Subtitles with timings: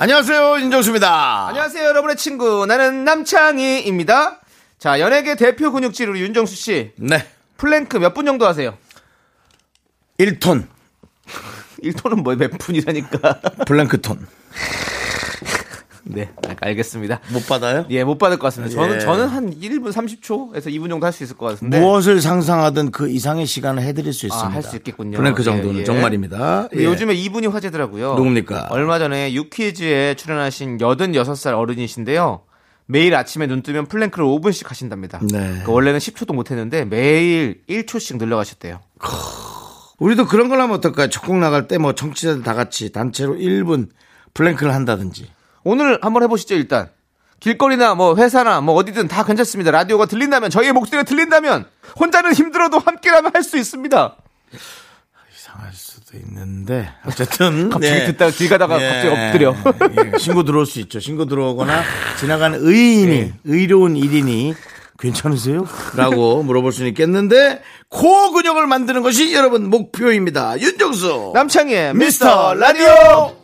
[0.00, 1.48] 안녕하세요, 윤정수입니다.
[1.48, 2.66] 안녕하세요, 여러분의 친구.
[2.66, 4.38] 나는 남창희입니다.
[4.78, 6.92] 자, 연예계 대표 근육질 우리 윤정수 씨.
[6.96, 7.26] 네.
[7.56, 8.78] 플랭크 몇 분 정도 하세요?
[10.20, 10.68] 1톤.
[11.82, 13.40] 1톤은 뭐 몇 분이라니까.
[13.66, 14.24] 블랭크톤.
[16.10, 16.30] 네,
[16.60, 17.20] 알겠습니다.
[17.32, 17.84] 못 받아요?
[17.90, 18.74] 예, 못 받을 것 같습니다.
[18.74, 19.00] 저는, 예.
[19.00, 21.80] 저는 한 1분 30초에서 2분 정도 할 수 있을 것 같은데.
[21.80, 24.48] 무엇을 상상하든 그 이상의 시간을 해드릴 수 있습니다.
[24.48, 25.16] 아, 할 수 있겠군요.
[25.18, 25.84] 블랭크 정도는 예, 예.
[25.84, 26.68] 정말입니다.
[26.76, 26.84] 예.
[26.84, 28.14] 요즘에 이분이 화제더라고요.
[28.14, 28.68] 누굽니까?
[28.70, 32.42] 얼마 전에 유퀴즈에 출연하신 86살 어른이신데요.
[32.86, 35.20] 매일 아침에 눈 뜨면 plank를 5분씩 하신답니다.
[35.30, 35.62] 네.
[35.66, 38.80] 그 원래는 10초도 못 했는데 매일 1초씩 늘려가셨대요.
[39.98, 41.08] 우리도 그런 걸 하면 어떨까요?
[41.10, 43.88] 첫 곡 나갈 때 뭐 청취자들 다 같이 단체로 1분
[44.34, 45.28] plank를 한다든지.
[45.64, 46.88] 오늘 한번 해보시죠, 일단.
[47.40, 49.70] 길거리나 뭐 회사나 뭐 어디든 다 괜찮습니다.
[49.70, 51.66] 라디오가 들린다면, 저희의 목소리가 들린다면,
[52.00, 54.16] 혼자는 힘들어도 함께라면 할 수 있습니다.
[55.34, 58.06] 이상할 수도 있는데 어쨌든 갑자기 네.
[58.06, 59.54] 듣다가 길 가다가 갑자기 엎드려.
[60.14, 60.98] 예, 신고 들어올 수 있죠.
[61.00, 61.82] 신고 들어오거나
[62.18, 63.32] 지나가는 의인이 예.
[63.44, 64.54] 의로운 일인이
[64.98, 65.64] 괜찮으세요?
[65.94, 70.58] 라고 물어볼 수는 있겠는데 코어 근육을 만드는 것이 여러분 목표입니다.
[70.60, 73.36] 윤정수 남창희의 미스터 라디오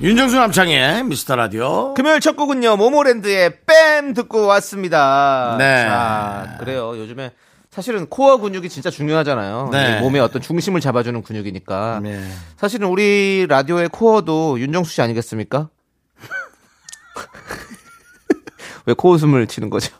[0.00, 5.54] 윤정수 남창의 미스터 라디오 금요일 첫 곡은요, 모모랜드의 뺨 듣고 왔습니다.
[5.58, 5.82] 네.
[5.82, 6.98] 자, 그래요.
[6.98, 7.32] 요즘에
[7.70, 9.68] 사실은 코어 근육이 진짜 중요하잖아요.
[9.72, 9.98] 네.
[9.98, 12.00] 이 몸의 어떤 중심을 잡아주는 근육이니까.
[12.02, 12.28] 네.
[12.56, 15.68] 사실은 우리 라디오의 코어도 윤정수 씨 아니겠습니까?
[18.86, 19.94] 왜 코웃음을 치는 거죠?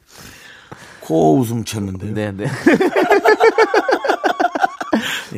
[1.01, 2.15] 코 웃음 쳤는데요.
[2.15, 2.47] 네, 네.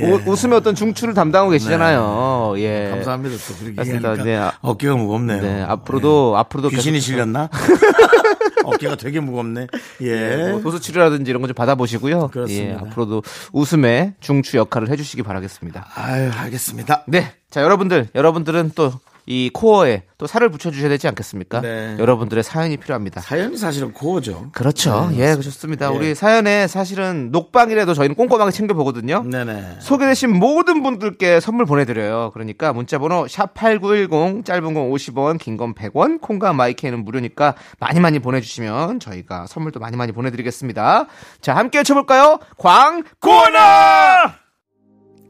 [0.03, 2.55] 우- 웃음의 어떤 중추를 담당하고 계시잖아요.
[2.59, 2.85] 예.
[2.85, 2.91] 네.
[2.91, 3.37] 감사합니다.
[3.37, 3.81] 또 그렇게.
[3.81, 5.41] 얘기하니까 네, 아- 어깨가 무겁네요.
[5.43, 7.49] 네, 앞으로도 앞으로도 귀신이 실렸나?
[8.65, 9.69] 어깨가 되게 무겁네.
[10.03, 10.49] 예.
[10.51, 12.29] 뭐 도수 치료라든지 이런 거 좀 받아보시고요.
[12.29, 12.73] 그렇습니다.
[12.75, 15.87] 예, 앞으로도 웃음의 중추 역할을 해주시기 바라겠습니다.
[15.95, 17.05] 아유, 알겠습니다.
[17.07, 18.93] 네, 자 여러분들, 여러분들은 또
[19.27, 21.61] 이 코어에 또 살을 붙여주셔야 되지 않겠습니까?
[21.61, 21.97] 네.
[21.99, 23.21] 여러분들의 사연이 필요합니다.
[23.21, 24.51] 사연이 사실은 코어죠.
[24.53, 25.09] 그렇죠.
[25.11, 25.93] 네, 예, 그렇습니다.
[25.93, 25.97] 예.
[25.97, 29.25] 우리 사연에 사실은 녹방이라도 저희는 꼼꼼하게 챙겨보거든요.
[29.25, 29.77] 네네.
[29.81, 32.31] 소개되신 모든 분들께 선물 보내드려요.
[32.35, 39.01] 그러니까 문자번호 샵8910 짧은 건 50원, 긴 건 100원, 콩과 마이크는 무료니까 많이 많이 보내주시면
[39.01, 41.07] 저희가 선물도 많이 많이 보내드리겠습니다.
[41.41, 42.39] 자, 함께 외쳐볼까요?
[42.59, 44.35] 광고나!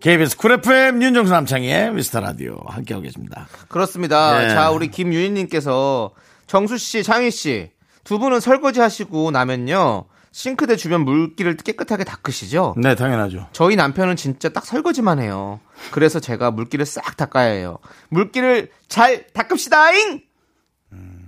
[0.00, 3.48] KBS 쿨 FM 윤정수 남창희의 미스터 라디오 함께하고 계십니다.
[3.68, 4.38] 그렇습니다.
[4.38, 4.48] 네.
[4.50, 6.10] 자, 우리 김유인님께서
[6.46, 7.76] 정수 씨, 창희 씨
[8.06, 12.74] 두 분은 설거지 하시고 나면요 싱크대 주변 물기를 깨끗하게 닦으시죠?
[12.76, 13.48] 네, 당연하죠.
[13.52, 15.60] 저희 남편은 진짜 딱 설거지만 해요.
[15.90, 17.78] 그래서 제가 물기를 싹 닦아야 해요.
[18.10, 20.20] 물기를 잘 닦읍시다잉!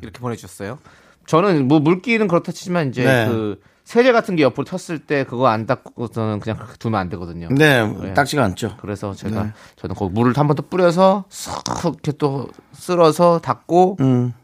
[0.02, 0.78] 이렇게 보내주셨어요.
[1.26, 3.26] 저는 뭐 물기는 그렇다 치지만 이제 네.
[3.26, 7.48] 그 세제 같은 게 옆으로 쳤을 때 그거 안 닦고서는 그냥 그렇게 두면 안 되거든요.
[7.50, 8.12] 네, 네.
[8.12, 8.76] 닦지가 않죠.
[8.82, 14.34] 그래서 제가 저는 거기 물을 한 번 더 뿌려서 싹 이렇게 또 쓸어서 닦고 음.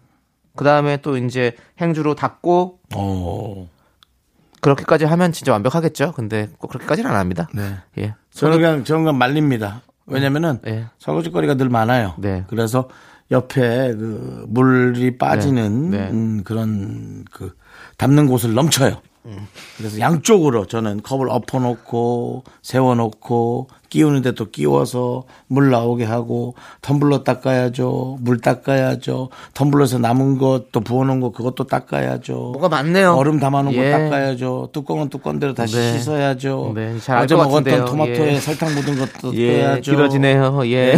[0.56, 3.66] 그 다음에 또 이제 행주로 닦고 오.
[4.62, 6.12] 그렇게까지 하면 진짜 완벽하겠죠.
[6.12, 7.46] 근데 꼭 그렇게까지는 안 합니다.
[7.52, 7.76] 네.
[7.98, 8.14] 예.
[8.30, 9.82] 저는 그냥, 저는 그냥 말립니다.
[10.06, 10.86] 왜냐면은 예.
[11.00, 12.14] 설거지거리가 늘 많아요.
[12.16, 12.44] 네.
[12.48, 12.88] 그래서
[13.30, 15.98] 옆에 그 물이 빠지는 네.
[15.98, 16.10] 네.
[16.12, 17.54] 음, 그런 그
[17.98, 19.02] 담는 곳을 넘쳐요.
[19.78, 28.18] 그래서 양쪽으로 저는 컵을 엎어놓고 세워놓고 끼우는데 또 끼워서 물 나오게 하고 텀블러 닦아야죠.
[28.20, 29.30] 물 닦아야죠.
[29.54, 32.34] 텀블러에서 남은 것 또 부어놓은 거 그것도 닦아야죠.
[32.34, 33.14] 뭐가 많네요.
[33.14, 33.90] 얼음 담아놓은 예.
[33.92, 34.70] 거 닦아야죠.
[34.72, 35.98] 뚜껑은 뚜껑대로 다시 네.
[35.98, 36.72] 씻어야 죠.
[36.74, 37.84] 네, 잘알 어제 것 먹었던 같은데요.
[37.86, 38.40] 토마토에 예.
[38.40, 39.92] 설탕 묻은 것도 예, 빼야죠.
[39.92, 40.66] 길어지네요.
[40.66, 40.96] 예.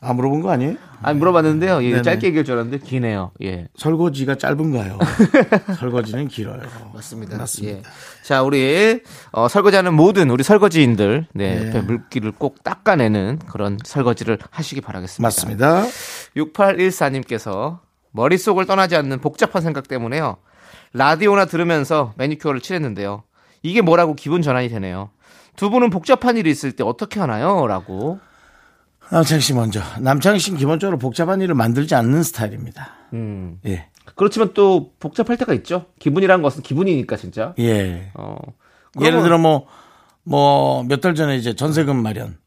[0.00, 0.74] 아 물어본 거 아니에요?
[1.02, 1.82] 아니 물어봤는데요.
[1.84, 2.02] 예.
[2.02, 3.32] 짧게 얘기할 줄 알았는데 기네요.
[3.42, 3.68] 예.
[3.76, 4.98] 설거지가 짧은가요?
[5.80, 6.60] 설거지는 길어요.
[6.92, 7.38] 맞습니다.
[7.38, 7.78] 맞습니다.
[7.78, 7.82] 예.
[8.22, 9.00] 자, 우리
[9.32, 11.68] 어, 설거지하는 모든 우리 설거지인들 네, 예.
[11.68, 15.22] 옆에 물기를 꼭 닦아내는 그런 설거지를 하시기 바라겠습니다.
[15.26, 15.84] 맞습니다.
[16.36, 17.78] 6814님께서
[18.12, 20.36] 머릿속을 떠나지 않는 복잡한 생각 때문에요.
[20.92, 23.22] 라디오나 들으면서 매니큐어를 칠했는데요.
[23.62, 25.10] 이게 뭐라고 기분 전환이 되네요.
[25.56, 27.66] 두 분은 복잡한 일이 있을 때 어떻게 하나요?
[27.66, 28.20] 라고.
[29.10, 29.80] 남창희 씨 먼저.
[30.00, 32.88] 남창희 씨는 기본적으로 복잡한 일을 만들지 않는 스타일입니다.
[33.12, 33.58] 음.
[33.66, 33.86] 예.
[34.14, 35.86] 그렇지만 또 복잡할 때가 있죠.
[35.98, 37.54] 기분이란 것은 기분이니까 진짜.
[37.58, 38.10] 예.
[38.14, 38.36] 어.
[39.00, 39.66] 예를 들어 뭐,
[40.24, 42.38] 뭐, 몇 달 전에 이제 전세금 마련.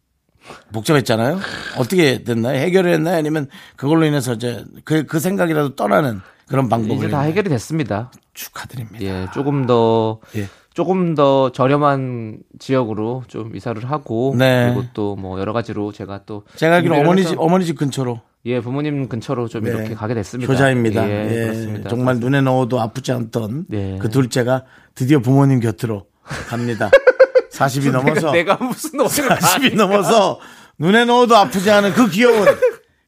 [0.73, 1.39] 복잡했잖아요.
[1.77, 2.57] 어떻게 됐나요?
[2.59, 3.17] 해결을 했나요?
[3.17, 7.21] 아니면 그걸로 인해서 이제 그, 그 생각이라도 떠나는 그런 방법을 이제 다?
[7.21, 8.11] 해결이 됐습니다.
[8.33, 9.05] 축하드립니다.
[9.05, 10.47] 예, 조금 더 예.
[10.79, 14.71] 조금 더 저렴한 지역으로 좀 이사를 하고 네.
[14.73, 18.61] 그리고 또 뭐 여러 가지로 제가 또 제가 알기로 어머니 집, 어머니 집 근처로 예
[18.61, 19.71] 부모님 근처로 좀 네.
[19.71, 20.49] 이렇게 가게 됐습니다.
[20.53, 21.09] 효자입니다.
[21.09, 21.89] 예, 예, 그렇습니다.
[21.89, 23.97] 정말 눈에 넣어도 아프지 않던 네.
[23.99, 24.63] 그 둘째가
[24.95, 26.89] 드디어 부모님 곁으로 갑니다.
[27.51, 30.39] 40이 넘어서 내가 무슨 옷을 40이 넘어서
[30.77, 32.45] 눈에 넣어도 아프지 않은 그 귀여운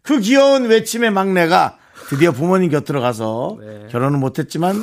[0.01, 1.77] 그 귀여운 외침의 막내가
[2.09, 3.87] 드디어 부모님 곁으로 가서 네.
[3.89, 4.75] 결혼은 못했지만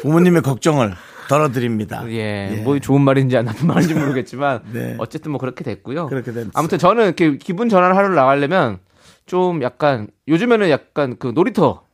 [0.00, 0.94] 부모님의 걱정을
[1.30, 2.02] 덜어드립니다.
[2.10, 4.96] 예, 뭐 좋은 말인지 안 나쁜 말인지 모르겠지만 네.
[4.98, 6.06] 어쨌든 뭐 그렇게 됐고요.
[6.08, 6.50] 그렇게 됐어요.
[6.54, 8.80] 아무튼 저는 이렇게 기분 전환을 하러 나가려면
[9.26, 11.84] 좀 약간 요즘에는 약간 그 놀이터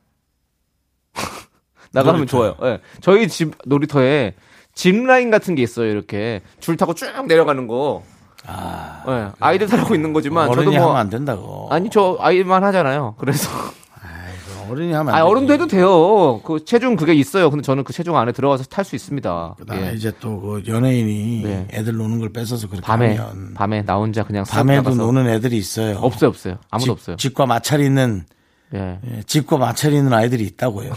[1.93, 2.55] 나가면 놀이터요?
[2.57, 2.73] 좋아요.
[2.73, 2.79] 예.
[3.01, 4.33] 저희 집 놀이터에
[4.73, 5.89] 짚 라인 같은 게 있어요.
[5.91, 8.03] 이렇게 줄 타고 쭉 내려가는 거.
[8.45, 9.31] 아, 예.
[9.39, 11.67] 아이들 타라고 있는 거지만 저도 뭐 하면 안 된다고.
[11.69, 13.15] 아니 저 아이만 하잖아요.
[13.19, 13.49] 그래서
[14.69, 15.25] 어른이 하면 안 아.
[15.25, 16.41] 어른도 해도 돼요.
[16.43, 17.49] 그 체중 그게 있어요.
[17.49, 19.55] 근데 저는 그 체중 안에 들어가서 탈 수 있습니다.
[19.59, 19.93] 그다음에 예.
[19.95, 21.67] 이제 또 그 연예인이 네.
[21.71, 24.91] 애들 노는 걸 뺏어서 그렇게 밤에 하면 밤에 나 혼자 그냥 쓱 밤에도.
[24.95, 25.97] 노는 애들이 있어요.
[25.97, 27.15] 없어요 없어요 아무도 집, 없어요.
[27.17, 28.23] 집과 마찰이 있는
[28.73, 28.99] 예.
[29.09, 30.91] 예, 집과 마찰이 있는 아이들이 있다고요.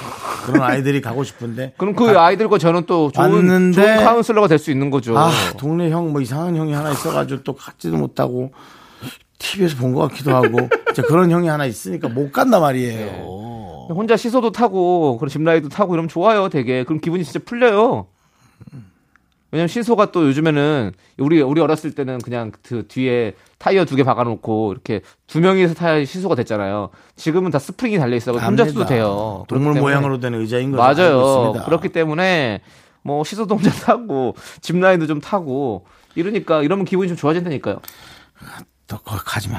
[0.45, 4.71] 그런 아이들이 가고 싶은데 그럼 그 아이들과 저는 또 좋은, 왔는데- 좋은 카운슬러가 될 수
[4.73, 5.17] 있는 거죠.
[5.17, 8.51] 아 동네 형 뭐 이상한 형이 하나 있어가지고 또 갖지도 못하고
[9.39, 10.69] TV에서 본 것 같기도 하고
[11.09, 13.07] 그런 형이 하나 있으니까 못 간단 말이에요.
[13.95, 16.85] 혼자 시소도 타고 그런 짚라이도 타고 이러면 좋아요 되게.
[16.85, 18.07] 그럼 기분이 진짜 풀려요.
[19.53, 24.71] 왜냐면 시소가 또 요즘에는 우리 우리 어렸을 때는 그냥 그 뒤에 타이어 두 개 박아놓고
[24.73, 26.91] 이렇게 두 명이서 타야 시소가 됐잖아요.
[27.17, 29.45] 지금은 다 스프링이 달려 있어 혼자 써도 돼요.
[29.49, 31.53] 동물 모양으로 된 의자인 걸 알고 맞아요.
[31.65, 32.61] 그렇기 때문에
[33.03, 35.85] 뭐 시소도 혼자 타고 짚라인도 좀 타고
[36.15, 37.81] 이러니까 이러면 기분이 좀 좋아진다니까요.
[38.87, 39.59] 너 거기 가지 마.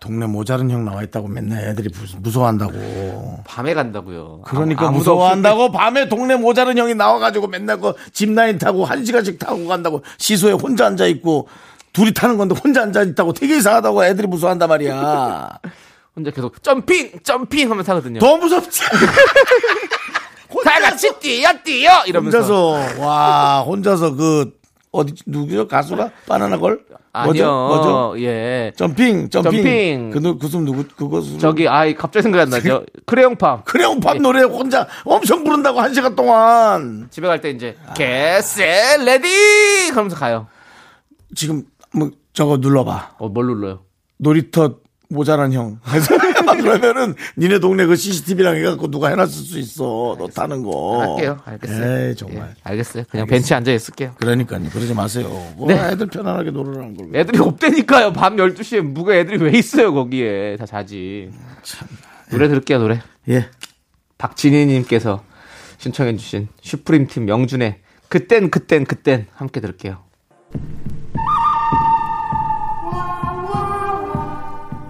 [0.00, 3.40] 동네 모자른 형 나와 있다고 맨날 애들이 무- 무서워한다고.
[3.46, 4.40] 밤에 간다고요.
[4.46, 5.72] 그러니까 아무도 무서워한다고?
[5.72, 10.02] 밤에 동네 모자른 형이 나와가지고 맨날 그 짚라인 타고 한 시간씩 타고 간다고.
[10.16, 11.48] 시소에 혼자 앉아 있고
[11.92, 13.34] 둘이 타는 건데 혼자 앉아 있다고.
[13.34, 15.58] 되게 이상하다고 애들이 무서워한단 말이야.
[16.16, 18.20] 혼자 계속 점핑 점핑 하면서 하거든요.
[18.20, 18.80] 더 무섭지.
[20.64, 22.04] 다 같이 뛰어 뛰어!
[22.06, 22.38] 이러면서.
[22.38, 23.00] 혼자서.
[23.06, 24.52] 와 혼자서 그
[24.92, 25.68] 어디 누구죠?
[25.68, 26.10] 가수가?
[26.26, 26.80] 바나나걸?
[27.24, 27.44] 뭐죠?
[27.44, 27.66] 아니요.
[27.68, 28.22] 뭐죠?
[28.22, 28.72] 예.
[28.76, 29.52] 점핑 점핑.
[29.52, 30.10] 점핑.
[30.10, 32.84] 그 누- 그숨 누구 그거 수 저기 아이 갑자기 생각이 안 나죠.
[33.06, 37.06] 크레용팜 그래요 밥 노래 혼자 엄청 부른다고 한 시간 동안.
[37.10, 39.28] 집에 갈 때 이제 개쎄 레디
[39.92, 40.46] 하면서 가요.
[41.36, 41.62] 지금
[41.94, 43.14] 뭐 저거 눌러봐.
[43.18, 43.80] 어 뭘 눌러요?
[44.18, 44.76] 놀이터
[45.10, 45.78] 모자란 형.
[46.60, 50.16] 그러면은 니네 동네 그 CCTV랑 해갖고 누가 해놨을 수 있어.
[50.18, 51.00] 너 타는 거.
[51.02, 51.38] 할게요.
[51.44, 52.08] 알겠어요.
[52.08, 52.48] 에이 정말.
[52.50, 53.04] 예, 알겠어요.
[53.10, 54.12] 그냥 벤치에 앉아 있을게요.
[54.18, 54.70] 그러니까요.
[54.70, 55.28] 그러지 마세요.
[55.56, 55.74] 뭐 네.
[55.74, 58.12] 애들 편안하게 놀으라는 걸 애들이 없다니까요.
[58.12, 60.56] 밤 12시에 누가 애들이 왜 있어요 거기에.
[60.56, 61.30] 다 자지.
[62.30, 63.00] 노래 들을게요 노래.
[63.28, 63.48] 예.
[64.18, 65.24] 박진희님께서
[65.78, 69.98] 신청해주신 슈프림 팀 영준의 그땐 그땐 그땐 함께 들을게요.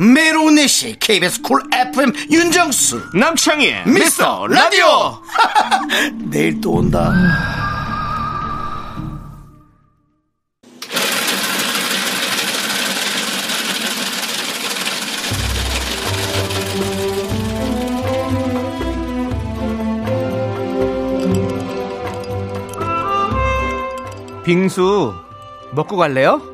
[0.00, 3.10] 매일 오후 4시 KBS 쿨 FM 윤정수.
[3.14, 5.20] 남창희의 미스터 라디오.
[6.30, 7.12] 내일 또 온다.
[24.46, 25.14] 빙수
[25.72, 26.49] 먹고 갈래요?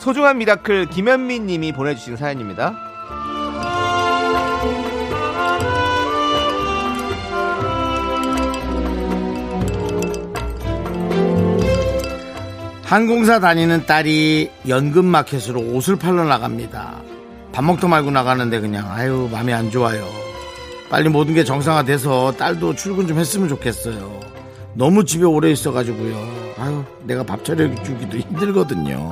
[0.00, 2.74] 소중한 미라클 김현민 님이 보내주신 사연입니다.
[12.82, 17.02] 항공사 다니는 딸이 연금마켓으로 옷을 팔러 나갑니다.
[17.52, 20.08] 밥 먹도 말고 나가는데 그냥 아유 마음이 안 좋아요.
[20.88, 24.18] 빨리 모든 게 정상화돼서 딸도 출근 좀 했으면 좋겠어요.
[24.72, 26.16] 너무 집에 오래 있어가지고요.
[26.58, 29.10] 아유 내가 밥 차려 주기도 힘들거든요.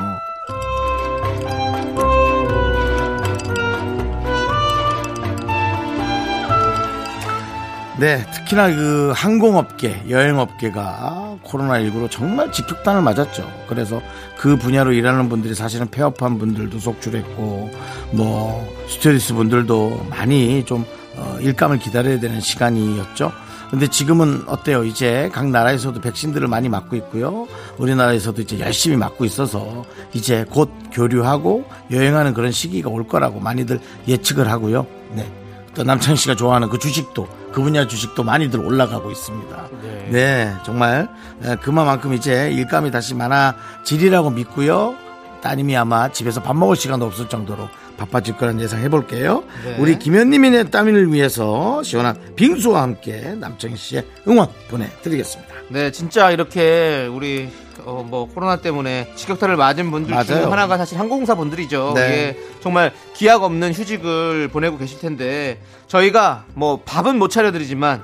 [7.98, 13.50] 네, 특히나 그 항공업계, 여행업계가 코로나19로 정말 직격탄을 맞았죠.
[13.66, 14.00] 그래서
[14.38, 17.70] 그 분야로 일하는 분들이 사실은 폐업한 분들도 속출했고,
[18.12, 20.84] 뭐, 스튜어디스 분들도 많이 좀,
[21.16, 23.32] 어, 일감을 기다려야 되는 시간이었죠.
[23.68, 24.84] 근데 지금은 어때요?
[24.84, 27.48] 이제 각 나라에서도 백신들을 많이 맞고 있고요.
[27.78, 34.48] 우리나라에서도 이제 열심히 맞고 있어서 이제 곧 교류하고 여행하는 그런 시기가 올 거라고 많이들 예측을
[34.48, 34.86] 하고요.
[35.14, 35.30] 네.
[35.74, 37.28] 또 남창희 씨가 좋아하는 그 주식도
[37.58, 39.68] 그 분야 주식도 많이들 올라가고 있습니다.
[40.10, 41.08] 네, 정말
[41.42, 44.94] 에, 그만큼 이제 일감이 다시 많아지리라고 믿고요.
[45.42, 49.42] 따님이 아마 집에서 밥 먹을 시간도 없을 정도로 바빠질 거란 예상 해 볼게요.
[49.64, 49.76] 네.
[49.80, 55.57] 우리 김현님의 따님을 위해서 시원한 빙수와 함께 남창희 씨의 응원 보내드리겠습니다.
[55.70, 57.50] 네, 진짜 이렇게 우리
[57.84, 60.50] 어, 뭐 코로나 때문에 직격탄을 맞은 분들 맞아요.
[60.50, 61.92] 하나가 사실 항공사 분들이죠.
[61.94, 62.00] 네.
[62.00, 68.02] 예, 정말 기약 없는 휴직을 보내고 계실 텐데 저희가 뭐 밥은 못 차려드리지만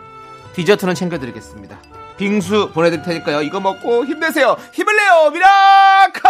[0.55, 1.79] 디저트는 챙겨드리겠습니다.
[2.17, 3.43] 빙수 보내드릴 테니까요.
[3.43, 4.57] 이거 먹고 힘내세요.
[4.73, 6.23] 힘을 내요, miracle!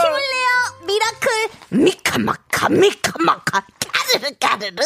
[0.00, 3.62] 힘을 내요 miracle 미카마카 미카마카
[4.12, 4.82] 까르르 까르르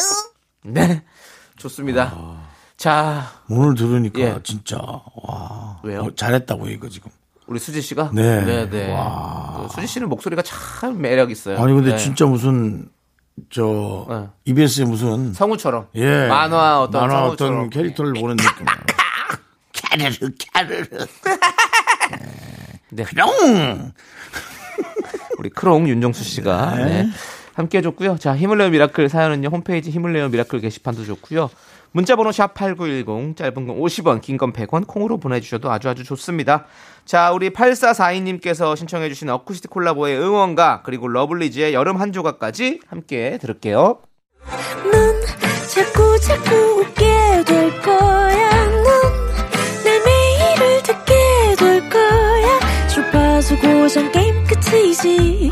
[0.63, 1.03] 네,
[1.57, 2.13] 좋습니다.
[2.79, 4.39] 자, 오늘 들으니까 예.
[4.41, 5.99] 진짜 와 왜요?
[6.03, 7.11] 어, 잘했다고 이거 지금.
[7.45, 8.41] 우리 수지 씨가 네.
[8.45, 8.93] 네, 네.
[8.93, 9.67] 와.
[9.67, 11.61] 그 수지 씨는 목소리가 참 매력 있어요.
[11.61, 11.97] 아니 근데 네.
[11.97, 12.87] 진짜 무슨
[13.49, 14.27] 저 네.
[14.45, 18.79] EBS의 무슨 성우처럼 예 만화 어떤 만화 성우처럼 어떤 캐릭터를 보는 느낌이에요.
[19.73, 21.05] 까르르 까르르
[22.91, 23.03] 네.
[23.03, 23.91] 뿅!
[25.37, 27.09] 우리 크롱 윤정수 씨가 네.
[27.59, 28.17] 함께 해줬고요.
[28.17, 29.49] 자, 힘을 내요 miracle 사연은요.
[29.49, 31.49] 홈페이지 힘을 내요 miracle 게시판도 좋고요.
[31.91, 36.65] 문자번호 샵 8910 짧은 건 50원 긴 건 100원 콩으로 보내주셔도 아주 아주 좋습니다.
[37.03, 43.97] 자 우리 8442님께서 신청해 주신 어쿠스틱 콜라보의 응원가 그리고 러블리즈의 여름 한 조각까지 함께 들을게요.
[44.91, 45.21] 넌
[45.67, 48.65] 자꾸 자꾸 웃게 될 거야
[49.83, 55.51] 넌내 매일을 듣게 될 거야 주파수 고정 게임 끝이지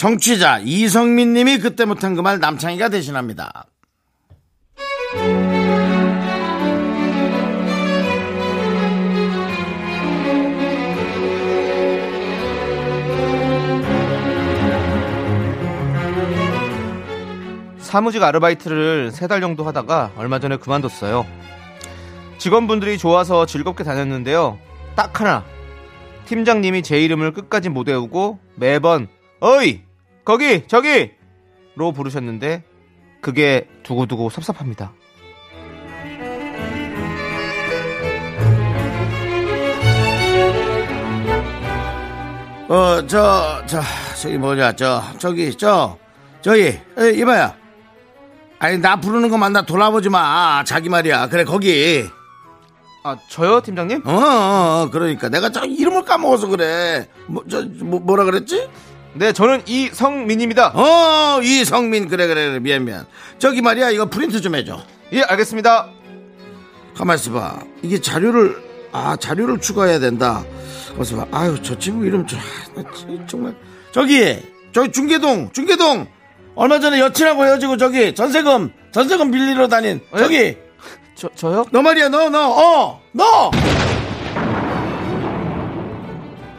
[0.00, 3.66] 정취자 이성민 님이 그때 못한 그 말 남창희가 대신합니다.
[17.78, 21.26] 사무직 아르바이트를 세 달 정도 하다가 얼마 전에 그만뒀어요.
[22.38, 24.58] 직원분들이 좋아서 즐겁게 다녔는데요.
[24.96, 25.44] 딱 하나.
[26.26, 29.08] 팀장님이 제 이름을 끝까지 못 외우고 매번
[29.40, 29.82] 어이
[30.30, 31.10] 거기 저기
[31.74, 32.62] 로 부르셨는데
[33.20, 34.92] 그게 두고두고 섭섭합니다.
[42.68, 43.80] 어, 저, 저,
[44.22, 45.98] 저기 뭐냐, 저, 저기, 저,
[46.42, 47.56] 저기, 에, 이봐야.
[48.60, 50.62] 아니, 나 부르는 것만 나 돌아보지 마.
[50.62, 51.28] 자기 말이야.
[51.28, 52.08] 그래, 거기.
[53.02, 54.02] 아 저요 팀장님?
[54.06, 55.28] 어, 어, 어, 그러니까.
[55.28, 57.08] 내가 저 이름을 까먹어서 그래.
[57.26, 58.68] 뭐, 저, 뭐, 뭐라 그랬지?
[59.14, 60.72] 네 저는 이성민입니다.
[60.74, 62.08] 어, 이성민.
[62.08, 62.58] 그래, 그래, 그래.
[62.60, 63.06] 미안, 미안.
[63.38, 63.90] 저기 말이야.
[63.90, 64.80] 이거 프린트 좀 해줘.
[65.12, 65.88] 예 알겠습니다.
[66.96, 67.58] 가만 있어 봐.
[67.82, 68.56] 이게 자료를,
[68.92, 70.44] 아, 자료를 추가해야 된다.
[70.96, 71.26] 가만 봐.
[71.32, 72.38] 아유, 저 친구 이름 좀,
[72.76, 72.82] 아,
[73.26, 73.54] 정말.
[73.92, 74.38] 저기,
[74.72, 76.06] 저기 중계동, 중계동.
[76.54, 80.56] 얼마 전에 여친하고 헤어지고 저기 전세금, 전세금 빌리러 다닌 저기.
[81.14, 81.64] 저 저요?
[81.70, 83.50] 너 말이야, 너, 너, 어, 너!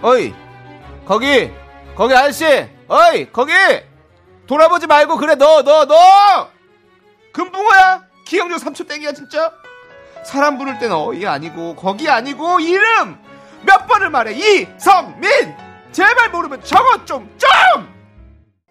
[0.02, 0.34] 어이
[1.06, 1.50] 거기
[1.96, 2.46] 거기 아저씨
[2.88, 3.52] 어이 거기
[4.48, 6.50] 돌아보지 말고 그래 너 너 너
[7.34, 9.52] 금붕어야 기억력 3초 땡이야 진짜
[10.26, 13.18] 사람 부를 땐 어이 아니고 거기 아니고 이름
[13.64, 15.30] 몇 번을 말해 이성민
[15.92, 17.30] 제발 모르면 저것 좀좀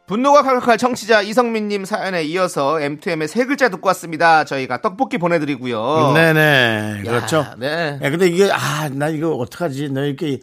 [0.07, 4.43] 분노가 칼칼 청취자 이성민님 사연에 이어서 M2M의 세 글자 듣고 왔습니다.
[4.45, 6.13] 저희가 떡볶이 보내드리고요.
[6.15, 7.03] 네네.
[7.05, 7.37] 그렇죠.
[7.39, 7.97] 야, 네.
[8.03, 9.91] 야, 근데 이게, 아, 나 이거 어떡하지.
[9.91, 10.41] 너 이렇게,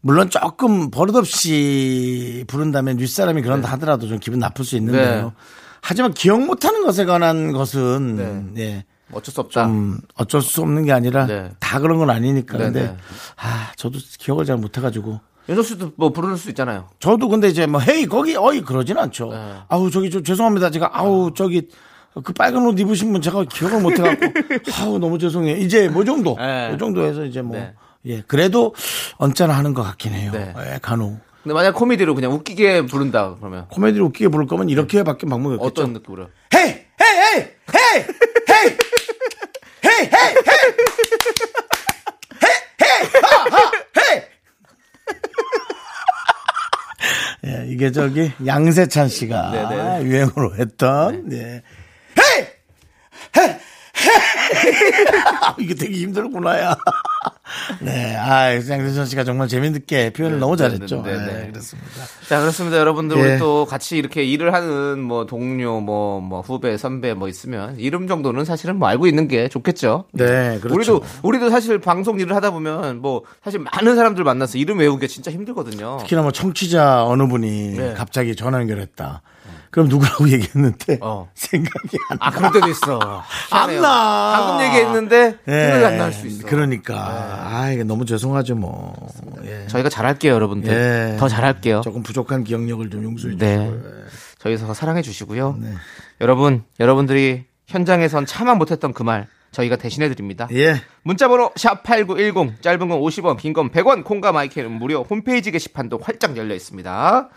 [0.00, 5.24] 물론 조금 버릇없이 부른다면 윗사람이 그런다 하더라도 좀 기분 나쁠 수 있는데요.
[5.26, 5.30] 네.
[5.80, 8.84] 하지만 기억 못하는 것에 관한 것은, 예.
[9.12, 9.64] 어쩔 수 없다.
[9.64, 11.50] 좀 어쩔 수 없는 게 아니라 네.
[11.60, 12.58] 다 그런 건 아니니까.
[12.58, 12.96] 네, 근데, 네.
[13.36, 15.20] 아, 저도 기억을 잘 못해가지고.
[15.48, 16.88] 윤정 씨도 뭐 부를 수 있잖아요.
[17.00, 19.30] 저도 근데 이제 뭐, 헤이, 거기, 어이, 그러진 않죠.
[19.30, 19.54] 네.
[19.68, 20.70] 아우, 저기 좀 죄송합니다.
[20.70, 21.68] 제가, 아우, 저기,
[22.24, 24.26] 그 빨간 옷 입으신 분 제가 기억을 못 해갖고
[24.82, 25.56] 아우 너무 죄송해요.
[25.56, 26.68] 이제 뭐 정도, 네.
[26.72, 27.72] 그 정도에서 이제 뭐 네.
[28.06, 28.74] 예, 그래도
[29.16, 30.30] 언짢아 하는 것 같긴 해요.
[30.32, 30.54] 네.
[30.74, 31.18] 예, 간혹.
[31.42, 35.82] 근데 만약 코미디로 그냥 웃기게 부른다 그러면 코미디로 웃기게 부를 거면 이렇게밖에 방법이 없겠죠.
[35.82, 36.28] 어떤 느낌으로?
[36.54, 37.40] 헤이 헤이 헤이
[37.74, 38.04] 헤이
[38.50, 38.76] 헤이
[39.84, 40.00] 헤이 헤이
[42.44, 44.22] 헤이 헤이 하 하 헤이
[47.46, 50.02] 예, 이게 저기 양세찬 씨가 네네.
[50.04, 51.62] 유행으로 했던 예.
[52.18, 52.46] 헤이
[53.36, 53.56] 헤이 헤이
[55.60, 56.76] 이게 되게 힘들구나야.
[57.80, 61.02] 네, 아 양세찬 씨가 정말 재밌게 표현을 너무 잘했죠.
[61.02, 61.32] 네, 네, 네.
[61.32, 61.88] 네, 그렇습니다.
[62.28, 63.20] 자 그렇습니다 여러분들 예.
[63.22, 68.06] 우리 또 같이 이렇게 일을 하는 뭐 동료 뭐 뭐 후배 선배 뭐 있으면 이름
[68.06, 70.04] 정도는 사실은 뭐 알고 있는 게 좋겠죠.
[70.12, 70.74] 네, 그렇죠.
[70.74, 75.30] 우리도 우리도 사실 방송 일을 하다 보면 뭐 사실 많은 사람들 만나서 이름 외우기 진짜
[75.30, 75.98] 힘들거든요.
[76.00, 77.94] 특히나 뭐 청취자 어느 분이 네.
[77.94, 79.22] 갑자기 전화 연결했다.
[79.70, 81.30] 그럼 누구라고 얘기했는데 어.
[81.34, 82.26] 생각이 안 나.
[82.26, 83.22] 아 그럴 때도 있어.
[83.50, 83.80] 안.
[83.80, 84.32] 나.
[84.48, 85.52] 방금 얘기했는데 예.
[85.70, 86.42] 생각이 안 날 수 있어.
[86.42, 86.48] 네.
[86.48, 86.96] 그러니까
[87.50, 88.94] 아 이게 너무 죄송하죠 뭐.
[89.44, 89.66] 예.
[89.68, 90.72] 저희가 잘할게요 여러분들.
[90.72, 91.16] 예.
[91.18, 91.80] 더 잘할게요.
[91.82, 93.56] 조금 부족한 기억력을 좀 용서해 네.
[93.56, 93.92] 주시고요.
[94.38, 95.56] 저희 더 사랑해 주시고요.
[95.60, 95.72] 네.
[96.20, 100.46] 여러분, 여러분들이 현장에선 차마 못했던 그 말 저희가 대신해 드립니다.
[100.52, 100.76] 예.
[101.02, 105.02] 문자번호 샵 #8910 짧은 건 50원, 긴 건 100원, 콩과 마이크는 무료.
[105.02, 107.28] 홈페이지 게시판도 활짝 열려 있습니다.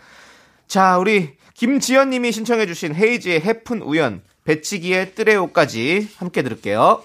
[0.68, 7.02] 자, 우리 김지연님이 신청해주신 헤이지의 해픈 우연, 배치기의 뜨레오까지 함께 들을게요.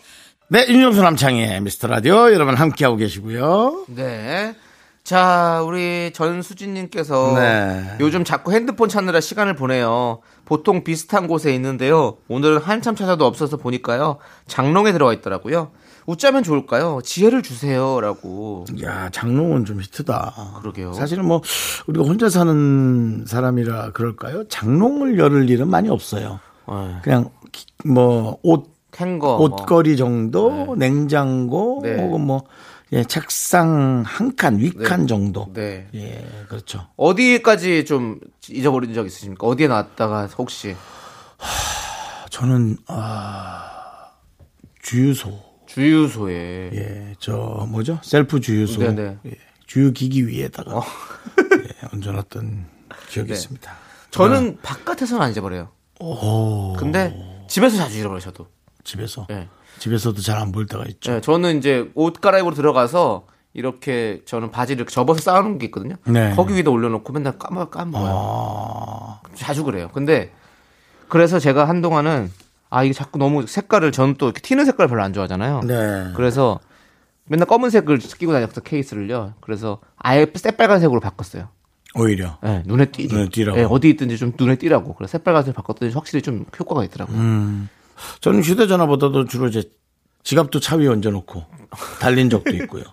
[0.49, 3.85] 네, 윤정수 남창의 미스터 라디오 여러분 함께하고 계시고요.
[3.89, 4.55] 네.
[5.03, 7.97] 자, 우리 전수진님께서 네.
[8.01, 10.19] 요즘 자꾸 핸드폰 찾느라 시간을 보내요.
[10.43, 12.17] 보통 비슷한 곳에 있는데요.
[12.27, 14.17] 오늘은 한참 찾아도 없어서 보니까요.
[14.47, 15.71] 장롱에 들어가 있더라고요.
[16.07, 17.01] 웃자면 좋을까요?
[17.03, 18.65] 지혜를 주세요라고.
[18.81, 20.59] 야, 장롱은 좀 히트다.
[20.61, 20.93] 그러게요.
[20.93, 21.41] 사실은 뭐
[21.85, 24.47] 우리가 혼자 사는 사람이라 그럴까요?
[24.47, 26.39] 장롱을 열을 일은 많이 없어요.
[26.65, 27.29] 어, 그냥
[27.83, 29.35] 뭐옷 탱거.
[29.35, 32.01] 옷걸이 정도, 냉장고 네.
[32.01, 32.43] 혹은 뭐
[32.93, 35.51] 예, 책상 한 칸, 위칸 정도.
[35.53, 35.87] 네.
[35.93, 36.87] 예, 그렇죠.
[36.95, 39.45] 어디까지 좀 잊어버린 적 있으십니까?
[39.45, 40.73] 어디에 놨다가 혹시
[42.29, 44.07] 저는 아
[44.81, 45.46] 주유소.
[45.87, 47.99] 주유소에 예, 저 뭐죠?
[48.01, 48.79] 셀프 주유소.
[48.81, 49.17] 네네.
[49.27, 49.31] 예,
[49.67, 50.83] 주유 기기 위에다가 어.
[51.53, 52.65] 예, 얹어놨던
[53.09, 53.33] 기억이 네.
[53.35, 53.71] 있습니다.
[54.09, 55.69] 저는 바깥에서는 안 잊어버려요.
[55.99, 57.15] 오, 근데
[57.47, 58.47] 집에서 자주 잃어버려요, 저도.
[58.83, 59.47] 집에서 네.
[59.77, 61.11] 집에서도 잘 안 보일 때가 있죠.
[61.11, 65.95] 네, 저는 이제 옷 갈아입으러 들어가서 이렇게 저는 바지를 접어서 쌓아놓은 게 있거든요.
[66.07, 66.33] 네.
[66.35, 68.11] 거기 위에다 올려놓고 맨날 까먹 까먹어요.
[68.11, 69.91] 아, 자주 그래요.
[69.93, 70.33] 근데
[71.07, 72.31] 그래서 제가 한동안은
[72.69, 75.61] 아 이게 자꾸 너무 색깔을 저는 또 이렇게 튀는 색깔 별로 안 좋아하잖아요.
[75.65, 76.11] 네.
[76.15, 76.59] 그래서
[77.25, 79.33] 맨날 검은색을 끼고 다녔어 케이스를요.
[79.41, 81.49] 그래서 아예 새빨간색으로 바꿨어요.
[81.95, 82.37] 오히려.
[82.43, 83.13] 네, 눈에 띄게.
[83.15, 83.57] 눈에 띄라고.
[83.57, 84.93] 네, 어디 있든지 좀 눈에 띄라고.
[84.95, 87.17] 그래서 새빨간색 바꿨더니 확실히 좀 효과가 있더라고요.
[87.17, 87.69] 음.
[88.21, 89.63] 저는 휴대전화보다도 주로 이제
[90.23, 91.45] 지갑도 차 위에 얹어놓고
[91.99, 92.83] 달린 적도 있고요.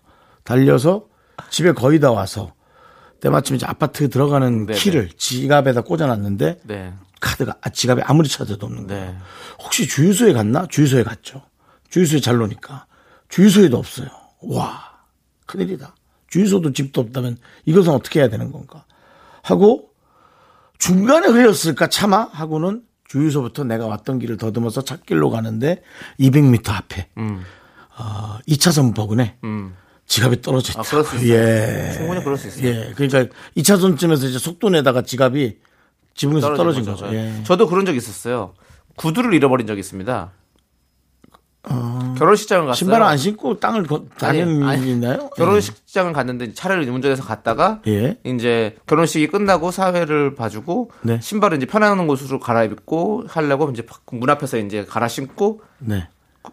[0.44, 1.06] 달려서
[1.50, 2.54] 집에 거의 다 와서
[3.20, 4.78] 때마침 이제 아파트 들어가는 네네.
[4.78, 6.92] 키를 지갑에다 꽂아놨는데 네.
[7.24, 9.12] 카드가 아, 지갑에 아무리 찾아도 없는 거예요.
[9.12, 9.16] 네.
[9.62, 10.66] 혹시 주유소에 갔나?
[10.66, 11.42] 주유소에 갔죠.
[11.88, 12.86] 주유소에 잘 노니까
[13.30, 14.08] 주유소에도 없어요.
[14.42, 14.92] 와
[15.46, 15.94] 큰일이다.
[16.28, 18.84] 주유소도 집도 없다면 이것은 어떻게 해야 되는 건가?
[19.42, 19.90] 하고
[20.78, 25.82] 중간에 흘렸을까 차마 하고는 주유소부터 내가 왔던 길을 더듬어서 찾길로 가는데
[26.20, 27.08] 200m 앞에
[27.96, 29.76] 어, 2차선 버근에 음.
[30.06, 30.80] 지갑이 떨어져 있다.
[30.80, 31.32] 아, 수 있어요.
[31.32, 31.92] 예.
[31.94, 32.66] 충분히 그럴 수 있어요.
[32.66, 32.92] 예.
[32.94, 35.56] 그러니까 2차선쯤에서 이제 속도 내다가 지갑이
[36.14, 37.12] 지붕에서 떨어진, 거죠.
[37.14, 37.42] 예.
[37.44, 38.54] 저도 그런 적 있었어요.
[38.96, 40.32] 구두를 잃어버린 적이 있습니다.
[42.18, 42.72] 결혼식장을 갔어요.
[42.72, 42.74] 어.
[42.74, 43.86] 신발을 안 신고 땅을
[44.86, 45.30] 있나요?
[45.30, 48.18] 결혼식장을 갔는데 차를 운전해서 갔다가 예.
[48.24, 51.20] 이제 결혼식이 끝나고 사회를 봐주고 네.
[51.20, 56.06] 신발을 이제 편안한 곳으로 갈아입고 하려고 이제 문 앞에서 이제 갈아 신고 네.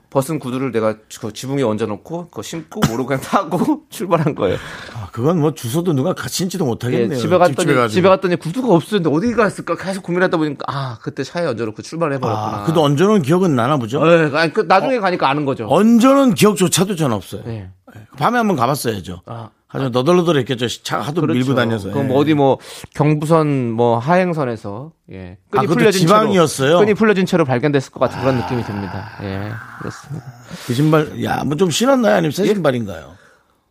[0.09, 4.57] 벗은 구두를 내가 그 지붕에 얹어놓고 그거 신고 모르고 그냥 타고 출발한 거예요.
[4.93, 7.19] 아, 그건 뭐 주소도 누가 같이 신지도 예, 못하겠네요.
[7.19, 11.81] 집에 갔더니 집에 갔더니 구두가 없었는데 어디 갔을까 계속 고민하다 보니까 아 그때 차에 얹어놓고
[11.81, 12.57] 출발해 버렸구나.
[12.57, 14.01] 아, 그도 얹어놓은 기억은 나나 보죠?
[14.05, 15.67] 예, 아니, 그 나중에 가니까 아는 거죠.
[15.69, 17.43] 얹어놓은 기억조차도 전 없어요.
[17.47, 17.69] 예.
[18.17, 19.21] 밤에 한번 가봤어야죠.
[19.25, 19.49] 아.
[19.71, 20.67] 하지만 너덜너덜했겠죠.
[20.83, 21.89] 차 하도 밀고 다녀서.
[21.91, 22.07] 그럼 예.
[22.09, 22.57] 뭐 어디 뭐
[22.93, 26.67] 경부선 뭐 하행선에서 예 끈이 아, 풀려진 지방이었어요?
[26.69, 29.11] 채로 끈이 풀려진 채로 발견됐을 것 같은 그런 느낌이 듭니다.
[29.23, 30.25] 예 그렇습니다.
[30.67, 32.15] 그 신발, 야, 뭐 좀 신었나요?
[32.15, 32.47] 아니면 새 예?
[32.47, 33.13] 신발인가요?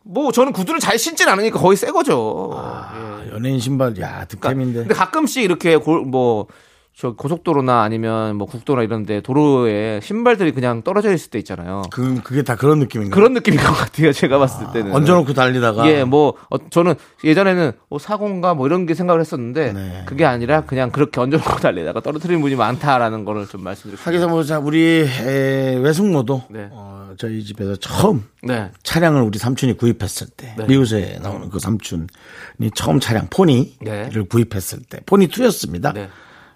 [0.03, 2.49] 뭐 저는 구두를 잘 신진 않으니까 거의 새 거죠.
[2.53, 2.57] 예.
[2.57, 4.79] 아, 연예인 신발, 야, 득템인데.
[4.79, 6.47] 근데 가끔씩 이렇게 골, 뭐
[7.01, 11.81] 저 고속도로나 아니면 뭐 국도나 이런데 도로에 신발들이 그냥 떨어져 있을 때 있잖아요.
[11.89, 13.15] 그, 그게 다 그런 느낌인가요?
[13.15, 14.13] 그런 느낌인 것 같아요.
[14.13, 14.93] 제가 봤을 때는.
[14.93, 15.89] 얹어놓고 달리다가.
[15.89, 20.03] 예, 뭐 어, 저는 예전에는 뭐 사고인가 뭐 이런 게 생각을 했었는데 네.
[20.05, 24.59] 그게 아니라 그냥 그렇게 얹어놓고 달리다가 떨어뜨리는 분이 많다라는 거를 좀 말씀드리고 하기서 뭐, 자,
[24.59, 26.67] 우리, 에, 외숙모도, 네.
[26.69, 28.69] 어, 저희 집에서 처음 네.
[28.83, 30.67] 차량을 우리 삼촌이 구입했을 때, 네.
[30.67, 32.05] 미우새에 나오는 그 삼촌이
[32.75, 34.09] 처음 차량 포니를 네.
[34.29, 35.95] 구입했을 때, 포니 2였습니다.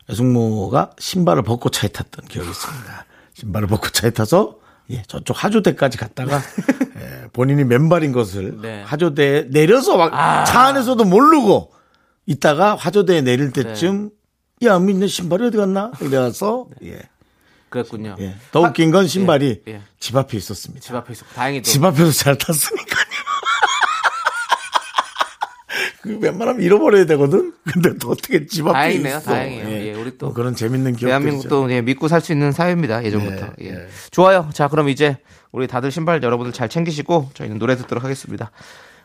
[0.08, 0.12] 네.
[0.14, 3.06] 외숙모가 신발을 벗고 차에 탔던 기억이 있습니다.
[3.34, 4.58] 신발을 벗고 차에 타서
[4.92, 6.40] 예, 저쪽 하조대까지 갔다가
[7.02, 8.84] 예, 본인이 맨발인 것을 네.
[8.84, 11.72] 하조대에 내려서 막차 안에서도 모르고
[12.28, 14.12] 있다가 하조대에 내릴 때쯤
[14.64, 15.92] 야, 민네 신발이 어디 갔나?
[16.02, 17.00] 이래서 예.
[17.70, 18.16] 그랬군요.
[18.20, 18.36] 예.
[18.52, 19.82] 더 웃긴 건 신발이 예, 예.
[20.00, 20.82] 집 앞에 있었습니다.
[20.86, 23.06] 집 앞에 있었고 다행히도 집 앞에서 잘 탔으니까요.
[26.06, 27.54] 그 웬만하면 잃어버려야 되거든.
[27.74, 29.18] 근데 또 어떻게 집 앞에 다행이네요.
[29.18, 29.32] 있어.
[29.32, 29.68] 다행이에요.
[29.70, 31.08] 예, 우리 또 뭐 그런 재밌는 기억들이죠.
[31.08, 33.04] 대한민국도 예, 믿고 살 수 있는 사회입니다.
[33.04, 33.48] 예전부터.
[33.62, 33.70] 예, 예.
[33.72, 33.88] 예.
[34.12, 34.50] 좋아요.
[34.54, 35.18] 자, 그럼 이제
[35.52, 38.52] 우리 다들 신발 여러분들 잘 챙기시고 저희는 노래 듣도록 하겠습니다.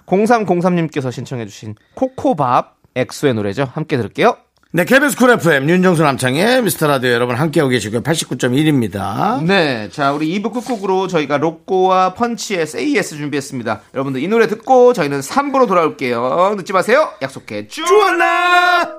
[0.07, 3.69] 0303님께서 신청해주신 Ko Ko Bop 엑소의 노래죠.
[3.73, 4.37] 함께 들을게요.
[4.73, 8.03] 네, KBS 쿨 FM 윤정수 남창희의 미스터 라디오 여러분 함께하고 계시고요.
[8.03, 9.43] 89.1입니다.
[9.43, 9.89] 네.
[9.91, 13.81] 자, 우리 2부 끝곡으로 저희가 로꼬와 펀치의 Yes 준비했습니다.
[13.95, 16.55] 여러분들 이 노래 듣고 저희는 3부로 돌아올게요.
[16.57, 17.11] 늦지 마세요.
[17.21, 17.67] 약속해.
[17.67, 17.85] 쭉!
[17.85, 18.95] 주원아!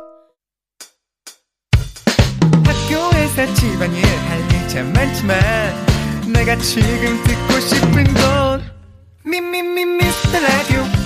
[2.66, 5.40] 학교에서 집안일 할일참 많지만
[6.34, 8.62] 내가 지금 듣고 싶은 건
[9.24, 11.01] 미미미 미스터 라디오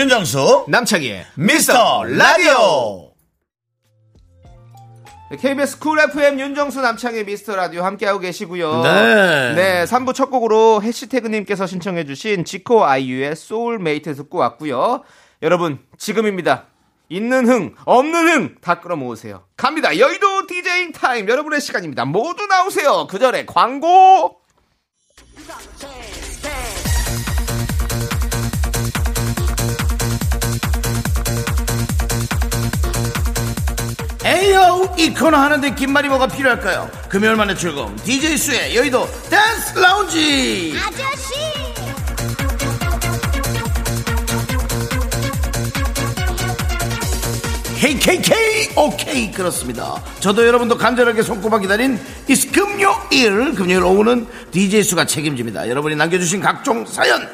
[0.00, 3.12] 윤정수 남창희의 미스터 라디오.
[5.30, 8.82] 네, KBS 쿨 FM 윤정수 남창희의 미스터 라디오 함께하고 계시고요.
[8.82, 9.54] 네.
[9.54, 15.02] 네, 3부 첫 곡으로 해시태그님께서 신청해주신 지코 아이유의 소울메이트 듣고 왔고요.
[15.42, 16.68] 여러분, 지금입니다.
[17.10, 19.44] 있는 흥, 없는 흥, 다 끌어 모으세요.
[19.58, 19.98] 갑니다.
[19.98, 21.28] 여의도 디제잉 타임.
[21.28, 22.06] 여러분의 시간입니다.
[22.06, 23.06] 모두 나오세요.
[23.06, 24.39] 그 전에 광고!
[34.30, 36.88] 에이요 이 코너 하는데 긴말이 뭐가 필요할까요?
[37.08, 40.72] 금요일 만의 즐거움 DJ 수의 여의도 댄스 라운지.
[40.78, 41.34] 아저씨!
[47.80, 50.00] KKK 오케이 그렇습니다.
[50.20, 55.68] 저도 여러분도 간절하게 손꼽아 기다린 이 금요일 금요일 오후는 DJ 수가 책임집니다.
[55.68, 57.26] 여러분이 남겨주신 각종 사연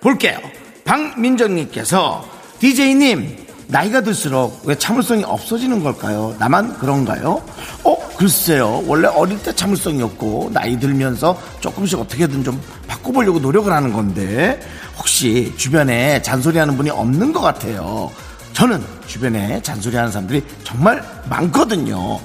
[0.00, 0.38] 볼게요.
[0.84, 6.34] 박민정님께서 DJ님 나이가 들수록 왜 참을성이 없어지는 걸까요?
[6.38, 7.42] 나만 그런가요?
[7.84, 13.92] 어 글쎄요 원래 어릴 때 참을성이 없고 나이 들면서 조금씩 어떻게든 좀 바꿔보려고 노력을 하는
[13.92, 14.60] 건데
[14.98, 18.10] 혹시 주변에 잔소리하는 분이 없는 것 같아요
[18.52, 22.18] 저는 주변에 잔소리하는 사람들이 정말 많거든요.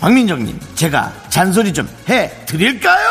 [0.00, 3.08] 박민정님, 제가 잔소리 좀 해 드릴까요?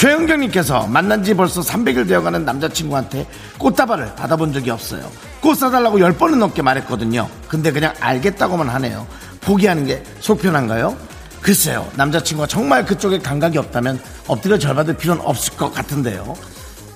[0.00, 3.26] 최영경님께서 만난 지 벌써 300일 되어가는 남자친구한테
[3.58, 5.12] 꽃다발을 받아본 적이 없어요.
[5.42, 7.28] 꽃 사달라고 10번은 넘게 말했거든요.
[7.48, 9.06] 근데 그냥 알겠다고만 하네요.
[9.42, 10.96] 포기하는 게 속편한가요?
[11.42, 11.86] 글쎄요.
[11.96, 16.34] 남자친구가 정말 그쪽에 감각이 없다면 엎드려 절 받을 필요는 없을 것 같은데요.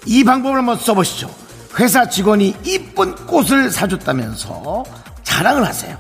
[0.07, 1.31] 이 방법을 한번 써보시죠.
[1.79, 4.83] 회사 직원이 이쁜 꽃을 사줬다면서
[5.23, 5.99] 자랑을 하세요.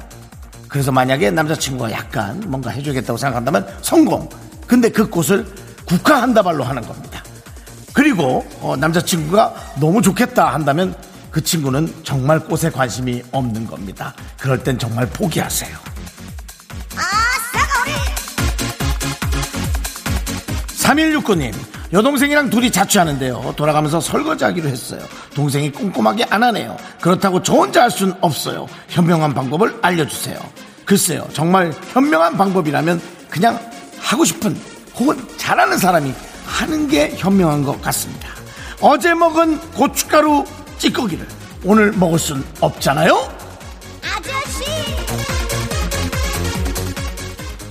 [0.68, 4.26] 그래서 만약에 남자친구가 약간 뭔가 해주겠다고 생각한다면 성공.
[4.66, 5.44] 근데 그 꽃을
[5.86, 7.22] 국화 한 다발로 하는 겁니다.
[7.92, 10.94] 그리고 어, 남자친구가 너무 좋겠다 한다면
[11.30, 14.14] 그 친구는 정말 꽃에 관심이 없는 겁니다.
[14.38, 15.76] 그럴 땐 정말 포기하세요.
[16.96, 17.64] 아싸
[20.84, 21.52] 3169님,
[21.92, 23.54] 여동생이랑 둘이 자취하는데요.
[23.56, 25.00] 돌아가면서 설거지하기로 했어요.
[25.34, 26.76] 동생이 꼼꼼하게 안 하네요.
[27.00, 28.66] 그렇다고 저 혼자 할 수는 없어요.
[28.88, 30.38] 현명한 방법을 알려주세요.
[30.84, 33.58] 글쎄요, 정말 현명한 방법이라면 그냥
[33.98, 34.56] 하고 싶은
[34.98, 36.12] 혹은 잘하는 사람이
[36.46, 38.28] 하는 게 현명한 것 같습니다.
[38.80, 40.44] 어제 먹은 고춧가루
[40.78, 41.26] 찌꺼기를
[41.64, 43.14] 오늘 먹을 순 없잖아요?
[44.02, 44.64] 아저씨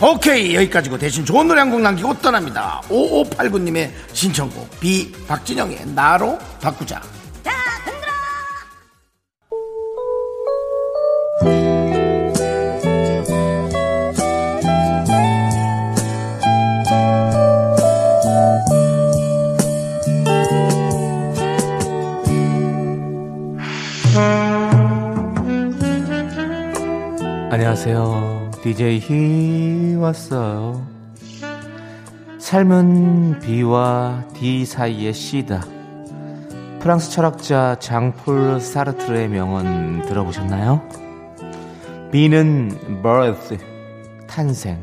[0.02, 7.02] 오케이 여기까지고 대신 좋은 노래 한 곡 남기고 떠납니다 5589님의 신청곡 비 박진영의 나로 바꾸자
[27.74, 28.52] 안녕하세요.
[28.62, 30.86] DJ 히 왔어요.
[32.38, 35.62] 삶은 B와 D 사이의 C다.
[36.80, 40.88] 프랑스 철학자 장폴 사르트르의 명언 들어보셨나요?
[42.12, 43.58] B는 birth,
[44.28, 44.78] 탄생.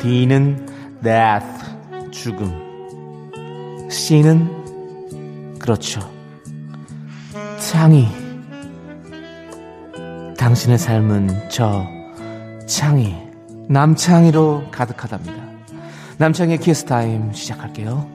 [0.00, 0.68] D는
[1.02, 1.64] death,
[2.12, 3.90] 죽음.
[3.90, 6.00] C는 그렇죠.
[7.58, 8.06] 창희.
[10.38, 12.03] 당신의 삶은 저
[12.66, 13.14] 창희,
[13.68, 15.34] 남창희로 가득하답니다.
[16.18, 18.08] 남창희의 키스 타임 시작할게요.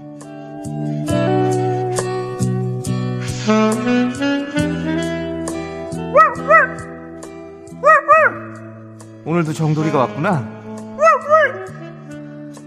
[9.25, 10.59] 오늘도 정돌이가 왔구나.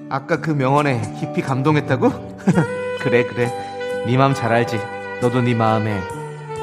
[0.08, 2.36] 아까 그 명언에 깊이 감동했다고?
[3.00, 3.50] 그래 그래.
[4.06, 4.78] 네 마음 잘 알지.
[5.20, 6.00] 너도 네 마음에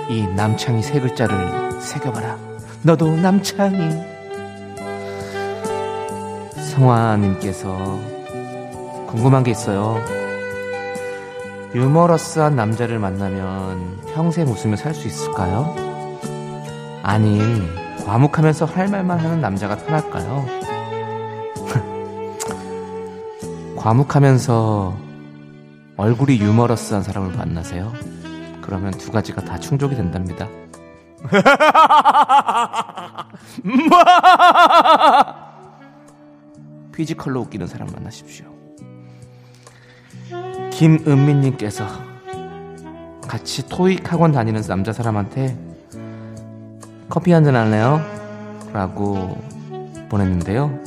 [0.08, 2.38] 이 남창희 세 글자를 새겨봐라.
[2.84, 4.09] 너도 남창희.
[6.70, 8.00] 성화님께서
[9.08, 9.98] 궁금한 게 있어요.
[11.74, 15.76] 유머러스한 남자를 만나면 평생 웃으며 살 수 있을까요?
[17.04, 17.68] 아님
[18.06, 20.46] 과묵하면서 할 말만 하는 남자가 편할까요?
[23.78, 24.98] 과묵하면서
[25.98, 27.92] 얼굴이 유머러스한 사람을 만나세요.
[28.62, 30.48] 그러면 두 가지가 다 충족이 된답니다.
[37.00, 38.46] 피지컬로 웃기는 사람 만나십시오.
[40.72, 41.88] 김은미님께서
[43.22, 45.58] 같이 토익 학원 다니는 남자 사람한테
[47.08, 48.02] 커피 한 잔 할래요?
[48.74, 49.38] 라고
[50.10, 50.78] 보냈는데요.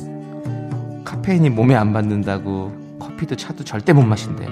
[1.03, 4.51] 카페인이 몸에 안 받는다고 커피도 차도 절대 못 마신대요.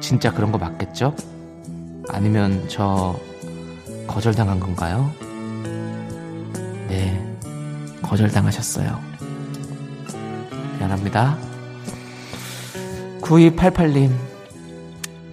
[0.00, 1.14] 진짜 그런 거 맞겠죠?
[2.08, 3.16] 아니면 저
[4.08, 5.08] 거절당한 건가요?
[6.88, 7.38] 네,
[8.02, 9.07] 거절당하셨어요.
[10.78, 11.36] 미안합니다.
[13.20, 14.10] 9288님,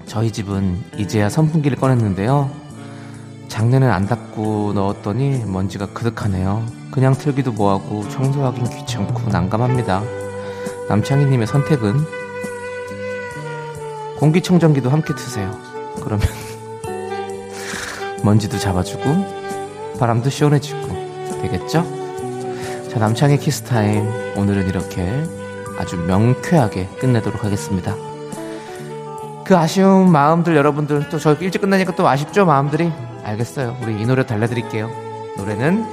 [0.05, 2.49] 저희 집은 이제야 선풍기를 꺼냈는데요.
[3.47, 6.65] 작년엔 안 닦고 넣었더니 먼지가 그득하네요.
[6.91, 10.03] 그냥 틀기도 뭐하고 청소하긴 귀찮고 난감합니다.
[10.89, 11.95] 남창희님의 선택은
[14.17, 15.57] 공기청정기도 함께 트세요.
[16.03, 16.27] 그러면
[18.23, 19.03] 먼지도 잡아주고
[19.99, 20.87] 바람도 시원해지고
[21.41, 22.04] 되겠죠?
[22.95, 25.05] 자 남창희 키스타임 오늘은 이렇게
[25.77, 27.93] 아주 명쾌하게 끝내도록 하겠습니다.
[29.43, 32.89] 그 아쉬운 마음들 여러분들 또 저 일찍 끝나니까 또 아쉽죠 마음들이
[33.25, 33.75] 알겠어요.
[33.83, 34.89] 우리 이 노래 달려드릴게요.
[35.35, 35.85] 노래는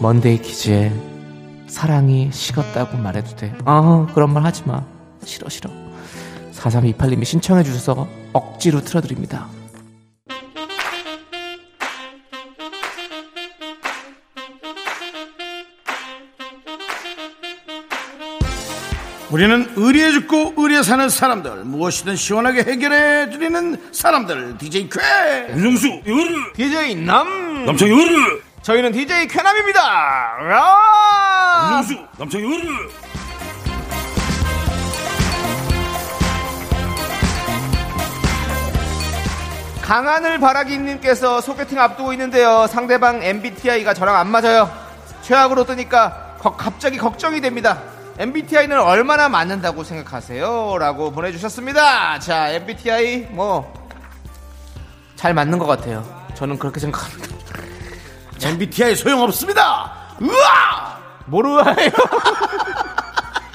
[0.00, 0.94] 먼데이 키즈의
[1.66, 3.52] 사랑이 식었다고 말해도 돼.
[3.66, 4.82] 아 그런 말 하지 마.
[5.26, 5.68] 싫어 싫어.
[6.54, 9.48] 4328님이 신청해 주셔서 억지로 틀어드립니다.
[19.34, 25.00] 우리는 의리에 죽고 의리에 사는 사람들 무엇이든 시원하게 해결해 드리는 사람들 DJ 쾌
[25.56, 29.80] 윤정수 요르 DJ 남 남창희 요르 저희는 DJ 쾌남입니다.
[30.52, 31.68] 아!
[31.82, 32.62] 윤정수 남창희 요르
[39.82, 42.66] 강하늘 바라기님께서 소개팅 앞두고 있는데요.
[42.68, 44.70] 상대방 MBTI가 저랑 안 맞아요.
[45.22, 47.78] 최악으로 뜨니까 거- 갑자기 걱정이 됩니다.
[48.18, 50.78] MBTI는 얼마나 맞는다고 생각하세요?
[50.78, 52.18] 라고 보내주셨습니다.
[52.20, 53.72] 자, MBTI 뭐
[55.16, 56.04] 잘 맞는 것 같아요.
[56.34, 57.34] 저는 그렇게 생각합니다.
[58.42, 61.90] MBTI 소용없습니다 으아 모르아요.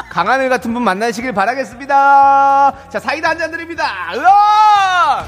[0.09, 2.89] 강하늘 같은 분 만나시길 바라겠습니다.
[2.89, 3.85] 자, 사이다 한 잔 드립니다.
[4.15, 5.25] 으아!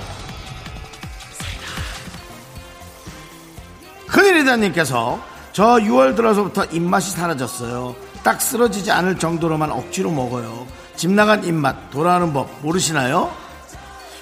[4.07, 5.19] 큰일이다님께서
[5.53, 12.31] 저 6월 들어서부터 입맛이 사라졌어요 딱 쓰러지지 않을 정도로만 억지로 먹어요 집 나간 입맛 돌아오는
[12.33, 13.31] 법 모르시나요?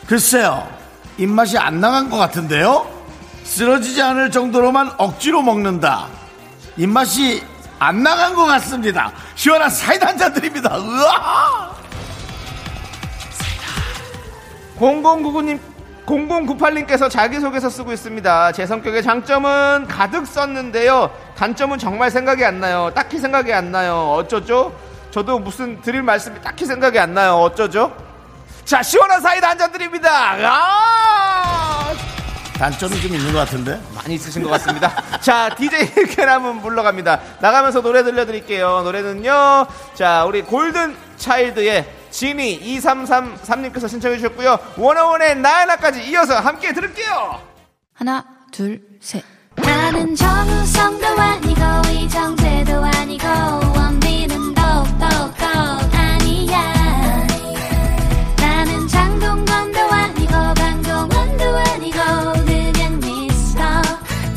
[0.07, 0.67] 글쎄요
[1.17, 2.87] 입맛이 안 나간 것 같은데요
[3.43, 6.07] 쓰러지지 않을 정도로만 억지로 먹는다
[6.77, 7.43] 입맛이
[7.79, 11.69] 안 나간 것 같습니다 시원한 사이다 한 잔 드립니다 으아
[14.79, 15.59] 0099님
[16.05, 18.51] 0098님께서 자기소개서 쓰고 있습니다.
[18.53, 21.11] 제 성격의 장점은 가득 썼는데요.
[21.39, 22.91] 단점은 정말 생각이 안 나요.
[22.93, 24.11] 딱히 생각이 안 나요.
[24.17, 24.75] 어쩌죠?
[25.09, 27.35] 저도 무슨 드릴 말씀이 딱히 생각이 안 나요.
[27.35, 27.95] 어쩌죠?
[28.65, 30.35] 자, 시원한 사이다 한 잔 드립니다.
[30.37, 31.93] 아!
[32.57, 34.91] 단점이 좀 있는 것 같은데 많이 있으신 것 같습니다.
[35.23, 37.21] 자, DJ 캐남은 물러갑니다.
[37.39, 38.81] 나가면서 노래 들려드릴게요.
[38.83, 39.65] 노래는요.
[39.93, 44.59] 자, 우리 골든 차일드의 지니 2333님께서 신청해 주셨고요.
[44.75, 47.41] 원어원의 나야나까지 이어서 함께 들을게요.
[47.93, 49.23] 하나, 둘, 셋.
[49.61, 51.61] 나 나는 정우성도 아니고
[51.93, 53.25] 이정재도 아니고
[53.75, 55.05] 원빈은 더욱더
[55.91, 57.27] 아니야
[58.37, 61.97] 나는 장동건도 아니고 강동원도 아니고
[62.45, 63.63] 그냥 미스터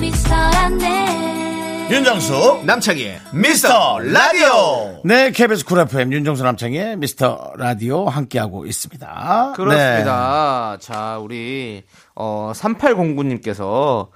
[0.00, 5.00] 미스터란데 윤정수 남창희의 미스터 라디오.
[5.04, 9.52] 네, KBS 쿨 FM 윤정수 남창희의 미스터 라디오 함께하고 있습니다.
[9.56, 10.78] 그렇습니다.
[10.80, 11.82] 자, 우리
[12.14, 14.08] 어 3809님께서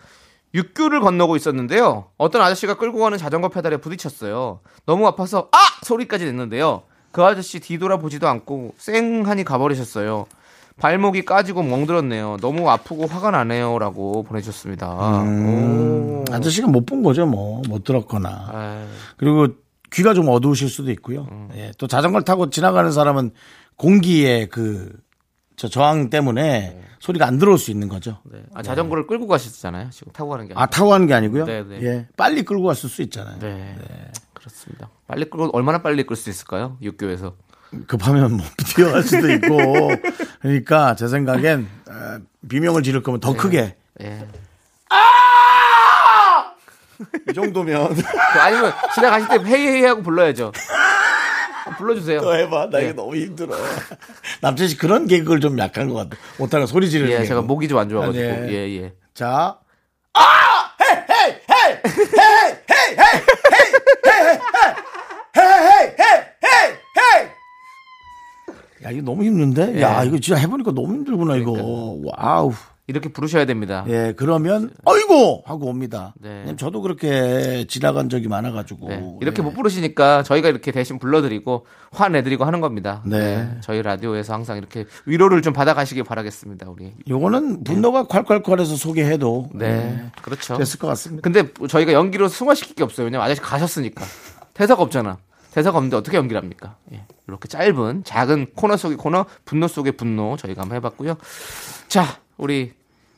[0.57, 2.07] 육교를 건너고 있었는데요.
[2.19, 4.61] 어떤 아저씨가 끌고 가는 자전거 페달에 부딪혔어요.
[4.87, 5.59] 너무 아파서 아!
[5.83, 6.83] 소리까지 냈는데요.
[7.13, 10.27] 그 아저씨 뒤돌아보지도 않고 쌩하니 가버리셨어요.
[10.79, 12.37] 발목이 까지고 멍들었네요.
[12.43, 14.91] 너무 아프고 화가 나네요라고 보내주셨습니다.
[15.23, 16.25] 오.
[16.27, 16.35] 네.
[16.35, 17.63] 아저씨가 못 본 거죠, 뭐.
[17.69, 18.51] 못 들었거나.
[18.53, 18.85] 아이,
[19.17, 19.49] 그리고
[19.93, 21.27] 귀가 좀 어두우실 수도 있고요.
[21.55, 23.31] 예, 또 자전거를 타고 지나가는 사람은
[23.77, 24.93] 공기의 그,
[25.57, 28.19] 저 저항 때문에 소리가 안 들어올 수 있는 거죠.
[28.25, 28.43] 네.
[28.55, 29.91] 아, 자전거를 끌고 가셨잖아요.
[29.91, 30.63] 지금 타고 가는 게 아니라.
[30.63, 31.45] 아, 타고 가는 게 아니고요?
[31.45, 31.79] 네, 네.
[31.83, 33.39] 예, 빨리 끌고 갔을 수 있잖아요.
[33.41, 33.77] 네.
[34.35, 34.89] 그렇습니다.
[35.07, 36.77] 빨리 끌고 얼마나 빨리 끌 수 있을까요?
[36.83, 37.35] 육교에서.
[37.87, 39.91] 급하면 뭐 뛰어갈 수도 있고.
[40.41, 43.77] 그러니까 제 생각엔 어, 비명을 지를 거면 더 크게.
[44.03, 44.29] 예.
[47.29, 47.95] 이 정도면.
[47.95, 50.53] 그 아니면 지나가실 때 헤이헤이 하고 불러야죠.
[51.79, 52.21] 불러주세요.
[52.21, 52.71] 또 해봐.
[52.71, 52.87] 나 예.
[52.87, 53.55] 이거 너무 힘들어.
[54.41, 56.17] 남철 씨 그런 개그를 좀 약한 것 같아.
[56.39, 57.29] 못하는 소리 지르는 예, 개그.
[57.29, 58.25] 제가 목이 좀 안 좋아가지고.
[58.25, 58.49] 아, 네.
[58.53, 58.93] 예, 예.
[59.15, 59.59] 자.
[60.15, 60.23] 아!
[60.81, 61.73] 헤이, 헤이, 헤이!
[61.85, 62.07] 헤이,
[62.71, 63.23] 헤이, 헤이!
[64.07, 64.39] 헤이, 헤이,
[65.37, 65.39] 헤이!
[65.39, 67.29] 헤이, 헤이, 헤이!
[68.85, 69.81] 야, 이거 너무 힘든데?
[69.83, 70.07] 야, 예.
[70.07, 71.53] 이거 진짜 해보니까 너무 힘들구나, 이거.
[72.05, 72.53] 와우.
[72.89, 73.85] 이렇게 부르셔야 됩니다.
[73.89, 75.43] 예, 그러면, 어이구!
[75.45, 76.15] 하고 옵니다.
[76.21, 76.55] 네.
[76.57, 78.89] 저도 그렇게 지나간 적이 많아가지고.
[78.89, 79.17] 네.
[79.21, 79.45] 이렇게 예.
[79.45, 83.03] 못 부르시니까 저희가 이렇게 대신 불러드리고 화내드리고 하는 겁니다.
[83.05, 83.59] 네.
[83.61, 86.93] 저희 라디오에서 항상 이렇게 위로를 좀 받아가시길 바라겠습니다, 우리.
[87.09, 89.51] 요거는 분노가 콸콸콸해서 소개해도.
[89.53, 89.67] 네.
[89.67, 90.57] 예, 그렇죠.
[90.57, 91.23] 됐을 것 같습니다.
[91.23, 93.07] 근데 저희가 연기로 승화시킬 게 없어요.
[93.07, 94.05] 왜냐면 아저씨 가셨으니까.
[94.55, 95.19] 대사가 없잖아.
[95.51, 96.77] 대사가 없는데 어떻게 연기를 합니까?
[96.93, 97.05] 예.
[97.27, 101.17] 이렇게 짧은 작은 코너 속의 코너, 분노 속의 분노 저희가 한번 해봤고요.
[101.89, 102.05] 자,
[102.37, 102.73] 우리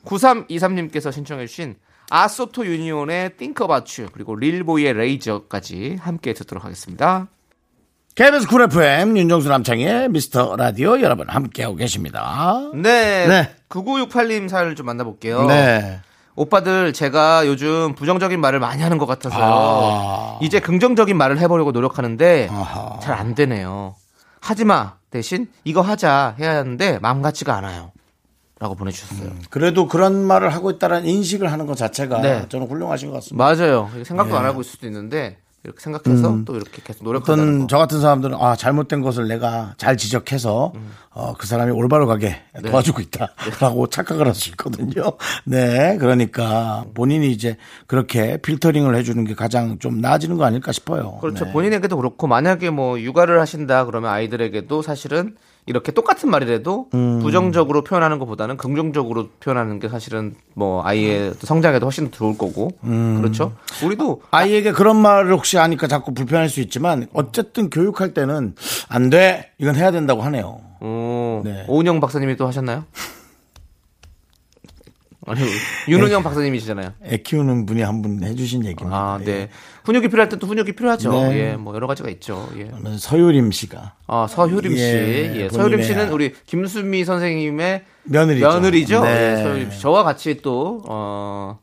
[0.04, 1.76] 9323님께서 신청해주신
[2.10, 7.28] 아소토 유니온의 Think About You 그리고 릴보이의 레이저까지 함께 듣도록 하겠습니다.
[8.14, 12.58] KBS 쿨 FM 윤정수 남창희의 미스터 라디오 여러분 함께하고 계십니다.
[12.74, 13.26] 네.
[13.28, 13.54] 네.
[13.68, 15.46] 9968님 사연을 좀 만나볼게요.
[15.46, 16.00] 네.
[16.34, 20.38] 오빠들 제가 요즘 부정적인 말을 많이 하는 것 같아서 아.
[20.40, 22.48] 이제 긍정적인 말을 해보려고 노력하는데.
[23.02, 23.94] 잘 안 되네요.
[24.40, 27.92] 하지마 대신 이거 하자 해야 하는데 마음 같지가 않아요.
[28.60, 29.30] 라고 보내주셨어요.
[29.50, 32.46] 그래도 그런 말을 하고 있다는 인식을 하는 것 자체가 네.
[32.48, 33.44] 저는 훌륭하신 것 같습니다.
[33.44, 33.88] 맞아요.
[34.04, 34.38] 생각도 예.
[34.38, 37.68] 안 하고 있을 수도 있는데 이렇게 생각해서 또 이렇게 계속 노력하는 어떤.
[37.68, 40.72] 저 같은 사람들은 아 잘못된 것을 내가 잘 지적해서
[41.10, 45.02] 어, 그 사람이 올바로 가게 도와주고 있다라고 착각을 할 수 있거든요.
[45.44, 51.18] 네, 그러니까 본인이 이제 그렇게 필터링을 해주는 게 가장 좀 나아지는 거 아닐까 싶어요.
[51.20, 51.44] 그렇죠.
[51.46, 51.52] 네.
[51.52, 55.36] 본인에게도 그렇고 만약에 뭐 육아를 하신다 그러면 아이들에게도 사실은
[55.68, 57.18] 이렇게 똑같은 말이라도 음.
[57.20, 62.70] 부정적으로 표현하는 것보다는 긍정적으로 표현하는 게 사실은 뭐 아이의 또 성장에도 훨씬 더 좋을 거고
[62.84, 63.20] 음.
[63.20, 63.52] 그렇죠.
[63.84, 68.54] 우리도 아이에게 그런 말을 혹시 하니까 자꾸 불편할 수 있지만 어쨌든 교육할 때는
[68.88, 69.50] 안 돼.
[69.58, 70.60] 이건 해야 된다고 하네요.
[70.80, 71.64] 어, 네.
[71.68, 72.84] 오은영 박사님이 또 하셨나요?
[75.30, 75.42] 아니
[75.88, 76.92] 윤은영 박사님이시잖아요.
[77.04, 78.96] 애 키우는 분이 한 분 해주신 얘기입니다.
[78.96, 79.48] 아, 네.
[79.84, 81.10] 훈육이 필요할 땐또 훈육이 필요하죠.
[81.10, 81.38] 네.
[81.52, 82.48] 예, 뭐 여러 가지가 있죠.
[82.56, 82.70] 예.
[82.98, 84.82] 서유림 씨가 아, 서효림 씨.
[84.82, 88.46] 예, 예, 서효림 씨는 우리 김수미 선생님의 며느리죠.
[88.48, 89.02] 며느리죠.
[89.04, 89.32] 네.
[89.38, 89.80] 예, 서효림 씨.
[89.80, 91.58] 저와 같이 또, 어,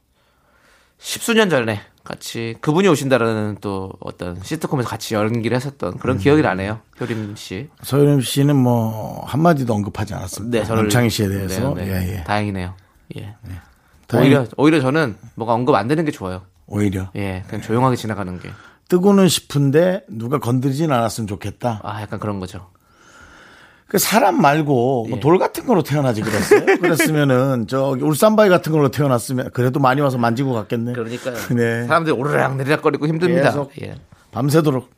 [0.97, 5.97] 십수년 전에 같이 그분이 오신다라는 또 어떤 시트콤에서 같이 연기를 했었던 음.
[5.97, 6.79] 그런 기억이 나네요.
[6.99, 7.67] 효림 씨.
[7.81, 10.59] 서유림 씨는 뭐 한마디도 언급하지 않았습니다.
[10.59, 10.83] 네, 저를.
[10.83, 11.91] 남창희 씨에 대해서 네, 네.
[11.91, 12.23] 예, 예.
[12.23, 12.73] 다행이네요.
[13.17, 13.35] 예.
[14.07, 16.43] 다행히- 오히려, 오히려 저는 뭐가 언급 안 되는 게 좋아요.
[16.67, 18.49] 오히려 예, 그냥 조용하게 지나가는 게.
[18.89, 21.81] 뜨고는 싶은데 누가 건드리진 않았으면 좋겠다.
[21.83, 22.69] 아, 약간 그런 거죠.
[23.87, 25.09] 그 사람 말고 예.
[25.11, 26.65] 뭐돌 같은 거로 태어나지 그랬어요.
[26.81, 30.93] 그랬으면은 저기 울산바위 같은 걸로 태어났으면 그래도 많이 와서 만지고 갔겠네.
[30.93, 31.35] 그러니까요.
[31.55, 31.85] 네.
[31.85, 33.43] 사람들이 오르락 내리락거리고 힘듭니다.
[33.49, 33.71] 계속.
[33.81, 33.95] 예.
[34.31, 34.89] 밤새도록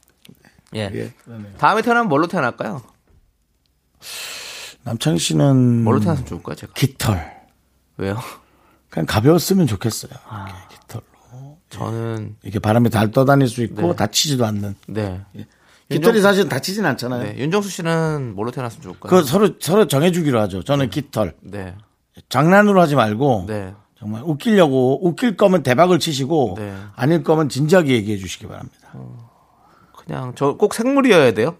[0.76, 0.90] 예.
[0.94, 1.14] 예.
[1.58, 2.82] 다음에 태어나면 뭘로 태어날까요?
[4.84, 6.74] 남창희 씨는 뭘로 태어났으면 좋을까요, 제가?
[6.74, 7.37] 깃털.
[7.98, 8.18] 왜요?
[8.90, 10.12] 그냥 가벼웠으면 좋겠어요.
[10.30, 10.48] 아.
[10.70, 13.96] 깃털로 저는 이렇게 바람에 잘 떠다닐 수 있고 네.
[13.96, 14.76] 다치지도 않는.
[14.88, 15.22] 네.
[15.90, 17.24] 깃털이 사실 다치진 않잖아요.
[17.24, 17.38] 네.
[17.38, 19.10] 윤정수 씨는 뭘로 태어났으면 좋을까요?
[19.10, 20.64] 그 서로 서로 정해주기로 하죠.
[20.64, 21.34] 저는 깃털.
[21.42, 21.76] 네.
[22.30, 23.74] 장난으로 하지 말고 네.
[24.00, 26.76] 정말 웃기려고 웃길 거면 대박을 치시고 네.
[26.96, 28.78] 아닐 거면 진지하게 얘기해 주시기 바랍니다.
[29.98, 31.58] 그냥 저 꼭 생물이어야 돼요?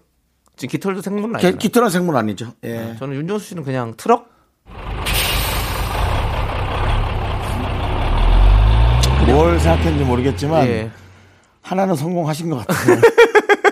[0.56, 1.58] 지금 깃털도 생물은 기- 아니잖아요.
[1.58, 2.52] 깃털은 생물 아니죠.
[2.64, 2.96] 예.
[2.98, 4.28] 저는 윤정수 씨는 그냥 트럭?
[9.17, 10.90] 그리고 뭘 생각했는지 모르겠지만 예.
[11.60, 13.00] 하나는 성공하신 것 같아요.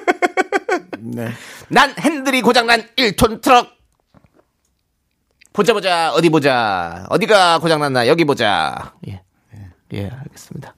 [1.01, 1.31] 네.
[1.69, 3.75] 난 핸들이 고장난 1톤 트럭.
[5.55, 8.93] 보자 보자 어디 보자 어디가 고장났나 여기 보자.
[9.09, 9.23] 예,
[9.95, 10.75] 예 알겠습니다.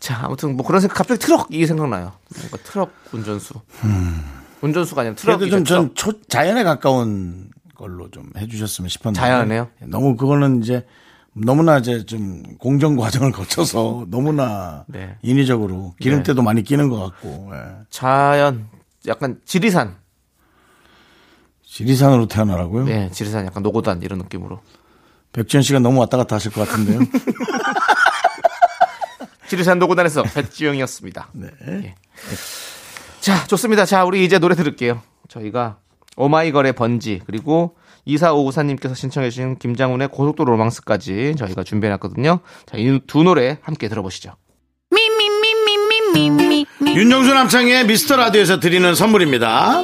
[0.00, 2.12] 자 아무튼 뭐 그런 생각 갑자기 트럭이 생각나요.
[2.36, 3.54] 뭔가 트럭 운전수.
[4.62, 5.48] 운전수가 아니라 그래도.
[5.48, 5.66] 좀 트럭.
[5.66, 9.20] 전 초, 자연에 가까운 걸로 좀 해주셨으면 싶었는데.
[9.20, 9.68] 자연에요?
[9.82, 10.84] 너무 그거는 이제
[11.34, 15.16] 너무나 이제 좀 공정 과정을 거쳐서 너무나 네.
[15.22, 17.50] 인위적으로 기름때도 많이 끼는 것 같고.
[17.54, 17.58] 예.
[17.90, 18.68] 자연
[19.06, 19.96] 약간 지리산.
[21.64, 22.88] 지리산으로 태어나라고요?
[22.90, 24.60] 예, 지리산 약간 노고단 이런 느낌으로.
[25.32, 27.00] 백지현 씨가 너무 왔다 갔다 하실 것 같은데요.
[29.48, 31.28] 지리산 노고단에서 백지영이었습니다.
[31.32, 31.48] 네.
[31.68, 31.94] 예.
[33.20, 33.86] 자, 좋습니다.
[33.86, 35.00] 자, 우리 이제 노래 들을게요.
[35.28, 35.78] 저희가
[36.16, 37.76] 오마이걸의 번지 그리고
[38.06, 42.40] 2454님께서 신청해주신 김장훈의 고속도로 로망스까지 저희가 준비해놨거든요.
[42.66, 44.34] 자, 이 두 노래 함께 들어보시죠.
[46.94, 49.82] 윤정수 남창의 미스터 라디오에서 드리는 선물입니다.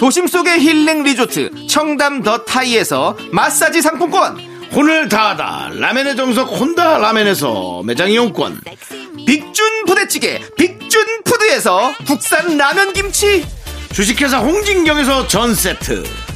[0.00, 4.38] 도심 속의 힐링 리조트 청담 더 타이에서 마사지 상품권
[4.72, 8.60] 혼을 다하다 라멘의 정석 혼다 라멘에서 매장 이용권
[9.26, 13.44] 빅준 부대찌개 빅준 푸드에서 국산 라면 김치
[13.92, 16.04] 주식회사 홍진경에서 전 세트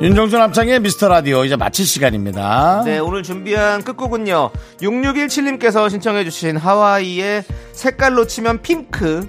[0.00, 4.50] 윤정수 남창희의 미스터 라디오 이제 마칠 시간입니다 네, 오늘 준비한 끝곡은요.
[4.80, 7.42] 6617님께서 신청해 주신 하와이의
[7.72, 9.26] 색깔로 치면 핑크.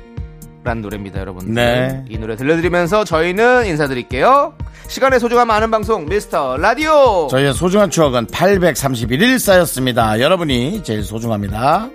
[0.63, 1.53] 란 노래입니다, 여러분.
[1.53, 2.03] 네.
[2.09, 4.53] 이 노래 들려드리면서 저희는 인사드릴게요.
[4.87, 7.27] 시간의 소중함 아는 방송, 미스터 라디오.
[7.31, 11.89] 저희의 소중한 추억은 831일 쌓였습니다 여러분이 제일 소중합니다